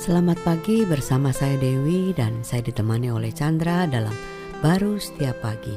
Selamat 0.00 0.40
pagi 0.40 0.88
bersama 0.88 1.28
saya 1.28 1.60
Dewi 1.60 2.16
dan 2.16 2.40
saya 2.40 2.64
ditemani 2.64 3.12
oleh 3.12 3.28
Chandra 3.36 3.84
dalam 3.84 4.16
Baru 4.64 4.96
Setiap 4.96 5.44
Pagi. 5.44 5.76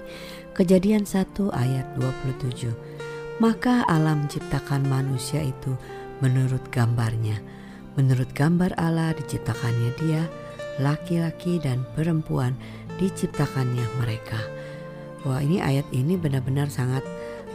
Kejadian 0.55 1.03
1 1.03 1.51
ayat 1.51 1.83
27. 1.99 2.71
Maka 3.43 3.83
alam 3.83 4.23
menciptakan 4.23 4.87
manusia 4.87 5.43
itu 5.43 5.75
menurut 6.23 6.63
gambarnya. 6.71 7.35
Menurut 7.99 8.31
gambar 8.31 8.71
Allah 8.79 9.11
diciptakannya 9.11 9.91
dia, 9.99 10.23
laki-laki 10.79 11.59
dan 11.59 11.83
perempuan 11.91 12.55
diciptakannya 13.03 13.83
mereka. 13.99 14.39
Wah 15.27 15.43
ini 15.43 15.59
ayat 15.59 15.91
ini 15.91 16.15
benar-benar 16.15 16.71
sangat 16.71 17.03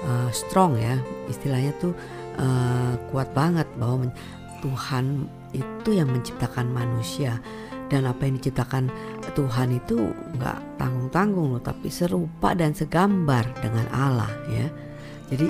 uh, 0.05 0.29
strong 0.37 0.77
ya, 0.77 1.01
istilahnya 1.33 1.73
tuh 1.81 1.97
uh, 2.37 2.93
kuat 3.09 3.33
banget 3.33 3.65
bahwa 3.81 4.13
Tuhan 4.61 5.29
itu 5.55 5.91
yang 5.95 6.11
menciptakan 6.11 6.71
manusia. 6.71 7.41
Dan 7.89 8.05
apa 8.05 8.29
yang 8.29 8.37
diciptakan 8.37 8.93
Tuhan 9.33 9.73
itu 9.73 10.13
nggak 10.37 10.77
tanggung-tanggung 10.77 11.57
loh 11.57 11.63
tapi 11.65 11.89
serupa 11.89 12.53
dan 12.53 12.77
segambar 12.77 13.49
dengan 13.65 13.89
Allah 13.97 14.29
ya. 14.53 14.69
Jadi 15.33 15.49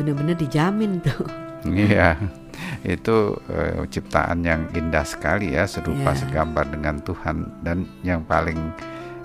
benar-benar 0.00 0.36
dijamin 0.40 1.00
tuh. 1.04 1.28
Iya 1.68 2.16
itu 2.84 3.36
uh, 3.36 3.84
ciptaan 3.88 4.44
yang 4.44 4.68
indah 4.76 5.04
sekali 5.04 5.56
ya 5.56 5.64
serupa 5.64 6.12
yeah. 6.12 6.20
segambar 6.20 6.64
dengan 6.68 7.00
Tuhan. 7.04 7.48
Dan 7.64 7.88
yang 8.04 8.24
paling 8.24 8.58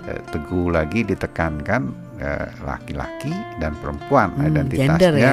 uh, 0.08 0.20
teguh 0.32 0.72
lagi 0.72 1.04
ditekankan 1.04 1.92
eh, 2.20 2.48
laki-laki 2.64 3.32
uh, 3.32 3.56
dan 3.60 3.72
perempuan 3.80 4.32
hmm, 4.36 4.48
identitasnya. 4.52 4.96
gender 5.00 5.14
ya. 5.16 5.32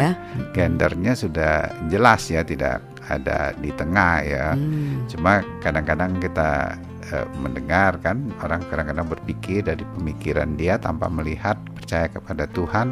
gendernya 0.56 1.14
sudah 1.20 1.54
jelas 1.92 2.22
ya 2.32 2.44
tidak 2.48 2.80
ada 3.08 3.56
di 3.58 3.72
tengah 3.74 4.16
ya. 4.24 4.48
Hmm. 4.54 5.08
Cuma 5.08 5.42
kadang-kadang 5.64 6.20
kita 6.20 6.76
uh, 7.12 7.28
mendengar 7.40 7.98
kan 8.04 8.32
orang 8.44 8.62
kadang-kadang 8.68 9.08
berpikir 9.08 9.64
dari 9.64 9.84
pemikiran 9.98 10.56
dia 10.60 10.76
tanpa 10.78 11.08
melihat 11.08 11.56
percaya 11.76 12.12
kepada 12.12 12.46
Tuhan, 12.52 12.92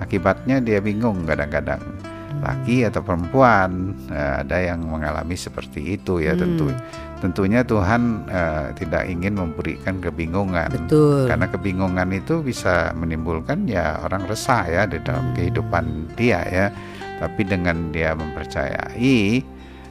akibatnya 0.00 0.60
dia 0.60 0.78
bingung 0.84 1.24
kadang-kadang 1.24 1.80
hmm. 1.80 2.40
laki 2.44 2.84
atau 2.84 3.00
perempuan 3.00 3.96
uh, 4.12 4.44
ada 4.44 4.60
yang 4.60 4.84
mengalami 4.84 5.36
seperti 5.36 5.96
itu 5.96 6.20
ya 6.20 6.36
hmm. 6.36 6.40
tentu 6.40 6.66
tentunya 7.16 7.64
Tuhan 7.64 8.28
uh, 8.28 8.76
tidak 8.76 9.08
ingin 9.08 9.40
memberikan 9.40 10.04
kebingungan 10.04 10.68
Betul. 10.68 11.32
karena 11.32 11.48
kebingungan 11.48 12.08
itu 12.12 12.44
bisa 12.44 12.92
menimbulkan 12.92 13.64
ya 13.64 14.04
orang 14.04 14.28
resah 14.28 14.68
ya 14.68 14.84
di 14.84 15.00
dalam 15.00 15.32
hmm. 15.32 15.36
kehidupan 15.40 15.84
dia 16.12 16.44
ya 16.44 16.66
tapi 17.16 17.42
dengan 17.44 17.90
dia 17.92 18.12
mempercayai 18.12 19.42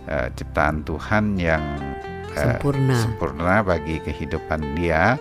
uh, 0.09 0.27
ciptaan 0.33 0.85
Tuhan 0.85 1.37
yang 1.41 1.63
uh, 2.33 2.37
sempurna. 2.37 2.95
sempurna 2.95 3.55
bagi 3.65 3.97
kehidupan 4.01 4.77
dia 4.77 5.17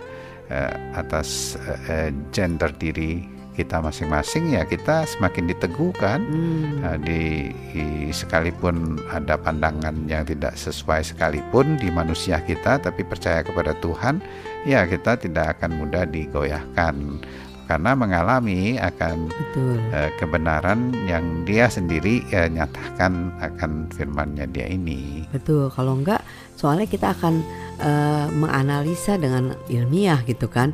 uh, 0.53 0.73
atas 0.97 1.57
uh, 1.89 2.13
gender 2.33 2.73
diri 2.77 3.35
kita 3.55 3.79
masing-masing 3.79 4.59
ya 4.59 4.67
kita 4.67 5.07
semakin 5.07 5.47
diteguhkan. 5.47 6.21
Hmm. 6.27 6.83
uh, 6.83 6.99
di, 6.99 7.55
di 7.71 8.11
sekalipun 8.11 8.99
ada 9.09 9.39
pandangan 9.39 9.95
yang 10.11 10.27
tidak 10.27 10.59
sesuai 10.59 11.07
sekalipun 11.07 11.79
di 11.79 11.89
manusia 11.89 12.43
kita 12.43 12.83
tapi 12.83 13.07
percaya 13.07 13.47
kepada 13.47 13.73
Tuhan 13.79 14.19
ya 14.67 14.85
kita 14.85 15.17
tidak 15.17 15.59
akan 15.59 15.81
mudah 15.81 16.05
digoyahkan 16.11 17.23
karena 17.65 17.97
mengalami 17.97 18.77
akan 18.77 19.29
Betul. 19.33 19.77
Uh, 19.93 20.11
kebenaran 20.20 20.93
yang 21.09 21.45
dia 21.48 21.67
sendiri 21.69 22.25
uh, 22.33 22.48
nyatakan 22.48 23.33
akan 23.41 23.89
firmannya 23.93 24.48
dia 24.53 24.69
ini. 24.69 25.25
Betul, 25.33 25.73
kalau 25.73 25.97
enggak 25.98 26.20
soalnya 26.55 26.87
kita 26.87 27.12
akan 27.12 27.45
uh, 27.81 28.27
menganalisa 28.33 29.17
dengan 29.20 29.57
ilmiah 29.69 30.20
gitu 30.25 30.47
kan. 30.48 30.73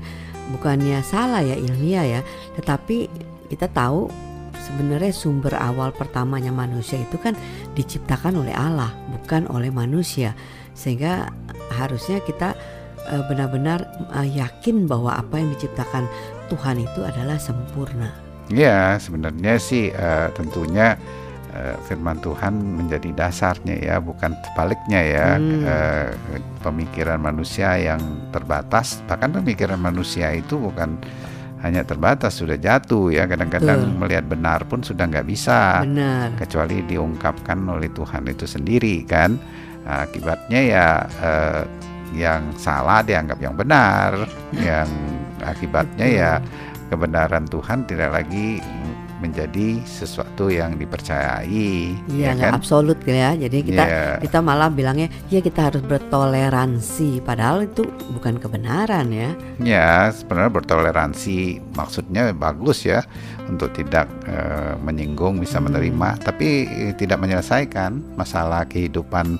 Bukannya 0.50 0.98
salah 1.06 1.46
ya 1.46 1.54
ilmiah 1.54 2.18
ya, 2.18 2.20
tetapi 2.58 3.06
kita 3.46 3.70
tahu 3.70 4.10
sebenarnya 4.58 5.14
sumber 5.14 5.54
awal 5.54 5.94
pertamanya 5.94 6.50
manusia 6.50 6.98
itu 6.98 7.18
kan 7.22 7.38
diciptakan 7.78 8.42
oleh 8.42 8.50
Allah, 8.50 8.90
bukan 9.14 9.46
oleh 9.46 9.70
manusia. 9.70 10.34
Sehingga 10.74 11.30
harusnya 11.70 12.18
kita 12.26 12.58
benar-benar 13.26 13.86
uh, 14.14 14.26
yakin 14.26 14.86
bahwa 14.86 15.18
apa 15.18 15.40
yang 15.42 15.50
diciptakan 15.56 16.06
Tuhan 16.50 16.82
itu 16.82 17.00
adalah 17.02 17.38
sempurna. 17.38 18.10
Ya, 18.50 18.98
sebenarnya 18.98 19.62
sih 19.62 19.94
uh, 19.94 20.30
tentunya 20.34 20.98
uh, 21.54 21.76
firman 21.86 22.18
Tuhan 22.18 22.54
menjadi 22.54 23.14
dasarnya 23.14 23.76
ya, 23.78 23.96
bukan 24.02 24.34
sebaliknya 24.50 25.00
ya. 25.02 25.28
Hmm. 25.38 25.62
Uh, 25.62 26.08
pemikiran 26.60 27.22
manusia 27.22 27.78
yang 27.78 28.02
terbatas, 28.34 29.00
bahkan 29.06 29.30
pemikiran 29.30 29.78
manusia 29.78 30.34
itu 30.34 30.58
bukan 30.58 30.98
hanya 31.60 31.84
terbatas 31.84 32.40
sudah 32.40 32.56
jatuh 32.56 33.12
ya 33.12 33.28
kadang-kadang 33.28 33.84
melihat 34.00 34.24
benar 34.24 34.64
pun 34.64 34.80
sudah 34.80 35.04
nggak 35.04 35.28
bisa 35.28 35.84
benar. 35.84 36.32
kecuali 36.40 36.80
diungkapkan 36.88 37.60
oleh 37.68 37.92
Tuhan 37.92 38.24
itu 38.32 38.48
sendiri 38.48 39.04
kan 39.04 39.36
nah, 39.84 40.08
akibatnya 40.08 40.60
ya 40.64 40.86
uh, 41.20 41.62
yang 42.14 42.50
salah 42.58 43.02
dianggap 43.06 43.38
yang 43.38 43.54
benar 43.54 44.26
yang 44.56 44.88
akibatnya 45.44 46.06
ya 46.06 46.32
kebenaran 46.90 47.46
Tuhan 47.46 47.86
tidak 47.86 48.10
lagi 48.10 48.58
menjadi 49.20 49.84
sesuatu 49.84 50.48
yang 50.48 50.80
dipercayai. 50.80 51.92
Iya, 52.08 52.32
ya 52.32 52.40
kan? 52.40 52.56
absolut 52.56 52.98
ya. 53.04 53.36
Jadi 53.36 53.58
kita 53.68 53.84
yeah. 53.84 54.16
kita 54.18 54.40
malah 54.40 54.72
bilangnya 54.72 55.12
ya 55.28 55.44
kita 55.44 55.70
harus 55.70 55.84
bertoleransi, 55.84 57.20
padahal 57.20 57.68
itu 57.68 57.84
bukan 58.16 58.40
kebenaran 58.40 59.12
ya. 59.12 59.30
Ya, 59.60 60.08
sebenarnya 60.10 60.50
bertoleransi 60.56 61.60
maksudnya 61.76 62.32
bagus 62.32 62.88
ya 62.88 63.04
untuk 63.46 63.76
tidak 63.76 64.08
uh, 64.24 64.80
menyinggung, 64.80 65.38
bisa 65.38 65.60
hmm. 65.60 65.68
menerima, 65.68 66.08
tapi 66.24 66.48
tidak 66.96 67.20
menyelesaikan 67.20 68.16
masalah 68.16 68.64
kehidupan 68.64 69.36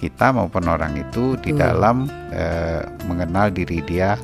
kita 0.00 0.32
maupun 0.32 0.64
orang 0.64 0.96
itu 0.96 1.36
di 1.44 1.52
dalam 1.52 2.08
uh, 2.32 2.82
mengenal 3.04 3.52
diri 3.52 3.84
dia 3.84 4.16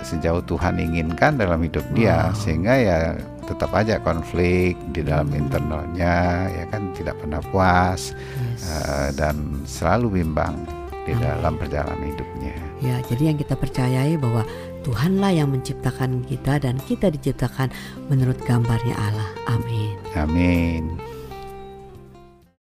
sejauh 0.00 0.40
Tuhan 0.48 0.80
inginkan 0.80 1.36
dalam 1.36 1.60
hidup 1.60 1.84
dia 1.92 2.32
wow. 2.32 2.36
sehingga 2.36 2.74
ya 2.80 2.98
tetap 3.44 3.70
aja 3.76 4.00
konflik 4.00 4.74
di 4.96 5.04
dalam 5.04 5.28
hmm. 5.28 5.40
internalnya 5.44 6.48
ya 6.48 6.64
kan 6.72 6.88
tidak 6.96 7.20
pernah 7.20 7.44
puas 7.52 8.16
yes. 8.16 8.64
uh, 8.72 9.08
dan 9.12 9.60
selalu 9.68 10.24
bimbang 10.24 10.56
di 11.04 11.12
Amin. 11.12 11.20
dalam 11.20 11.52
perjalanan 11.60 12.00
hidupnya. 12.00 12.56
Ya, 12.80 12.96
jadi 13.12 13.32
yang 13.32 13.36
kita 13.36 13.54
percayai 13.60 14.16
bahwa 14.16 14.42
Tuhanlah 14.84 15.32
yang 15.36 15.52
menciptakan 15.52 16.24
kita 16.24 16.60
dan 16.60 16.80
kita 16.80 17.12
diciptakan 17.12 17.68
menurut 18.08 18.40
gambarnya 18.48 18.96
Allah. 18.96 19.28
Amin. 19.48 19.96
Amin. 20.16 21.13